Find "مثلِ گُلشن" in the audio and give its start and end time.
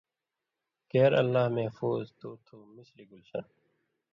2.75-3.45